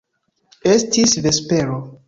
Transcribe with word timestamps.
Estis 0.71 1.15
vespero. 1.27 1.81